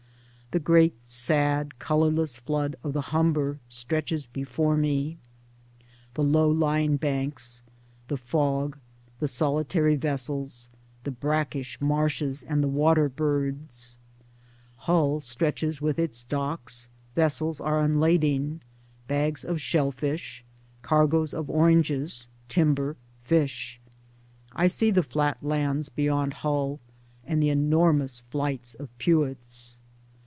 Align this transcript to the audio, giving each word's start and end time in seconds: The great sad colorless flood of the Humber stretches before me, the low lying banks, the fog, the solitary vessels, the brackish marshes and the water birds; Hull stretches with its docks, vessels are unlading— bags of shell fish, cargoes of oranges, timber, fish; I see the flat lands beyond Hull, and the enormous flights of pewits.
The 0.51 0.59
great 0.59 1.05
sad 1.05 1.79
colorless 1.79 2.35
flood 2.35 2.75
of 2.83 2.91
the 2.91 2.99
Humber 3.15 3.59
stretches 3.69 4.25
before 4.25 4.75
me, 4.75 5.17
the 6.13 6.23
low 6.23 6.49
lying 6.49 6.97
banks, 6.97 7.63
the 8.09 8.17
fog, 8.17 8.77
the 9.21 9.29
solitary 9.29 9.95
vessels, 9.95 10.69
the 11.05 11.11
brackish 11.11 11.79
marshes 11.79 12.43
and 12.43 12.61
the 12.61 12.67
water 12.67 13.07
birds; 13.07 13.97
Hull 14.75 15.21
stretches 15.21 15.81
with 15.81 15.97
its 15.97 16.21
docks, 16.21 16.89
vessels 17.15 17.61
are 17.61 17.79
unlading— 17.79 18.59
bags 19.07 19.45
of 19.45 19.61
shell 19.61 19.89
fish, 19.93 20.43
cargoes 20.81 21.33
of 21.33 21.49
oranges, 21.49 22.27
timber, 22.49 22.97
fish; 23.23 23.79
I 24.51 24.67
see 24.67 24.91
the 24.91 25.01
flat 25.01 25.37
lands 25.41 25.87
beyond 25.87 26.33
Hull, 26.33 26.81
and 27.23 27.41
the 27.41 27.49
enormous 27.51 28.19
flights 28.29 28.75
of 28.75 28.89
pewits. 28.97 29.77